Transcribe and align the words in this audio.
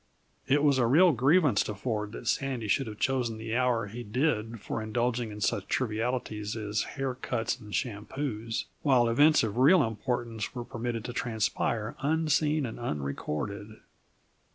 It 0.47 0.63
was 0.63 0.79
a 0.79 0.87
real 0.87 1.11
grievance 1.11 1.61
to 1.65 1.75
Ford 1.75 2.11
that 2.13 2.27
Sandy 2.27 2.67
should 2.67 2.87
have 2.87 2.97
chosen 2.97 3.37
the 3.37 3.55
hour 3.55 3.85
he 3.85 4.01
did 4.01 4.59
for 4.59 4.81
indulging 4.81 5.29
in 5.31 5.41
such 5.41 5.67
trivialities 5.67 6.55
as 6.55 6.81
hair 6.97 7.13
cuts 7.13 7.59
and 7.59 7.71
shampoos, 7.71 8.65
while 8.81 9.07
events 9.07 9.43
of 9.43 9.57
real 9.57 9.83
importance 9.83 10.55
were 10.55 10.65
permitted 10.65 11.05
to 11.05 11.13
transpire 11.13 11.95
unseen 12.01 12.65
and 12.65 12.79
unrecorded. 12.79 13.77